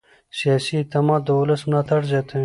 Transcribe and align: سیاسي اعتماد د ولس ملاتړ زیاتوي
سیاسي 0.39 0.73
اعتماد 0.79 1.21
د 1.25 1.29
ولس 1.39 1.61
ملاتړ 1.69 2.01
زیاتوي 2.11 2.39